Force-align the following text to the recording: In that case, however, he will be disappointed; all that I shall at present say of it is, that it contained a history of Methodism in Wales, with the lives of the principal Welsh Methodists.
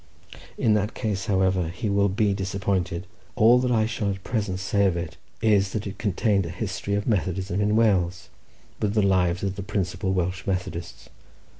In 0.57 0.73
that 0.73 0.95
case, 0.95 1.27
however, 1.27 1.67
he 1.67 1.87
will 1.87 2.09
be 2.09 2.33
disappointed; 2.33 3.05
all 3.35 3.59
that 3.59 3.69
I 3.69 3.85
shall 3.85 4.09
at 4.09 4.23
present 4.23 4.59
say 4.59 4.87
of 4.87 4.97
it 4.97 5.15
is, 5.43 5.73
that 5.73 5.85
it 5.85 5.99
contained 5.99 6.43
a 6.43 6.49
history 6.49 6.95
of 6.95 7.05
Methodism 7.05 7.61
in 7.61 7.75
Wales, 7.75 8.29
with 8.79 8.95
the 8.95 9.03
lives 9.05 9.43
of 9.43 9.57
the 9.57 9.61
principal 9.61 10.11
Welsh 10.11 10.47
Methodists. 10.47 11.07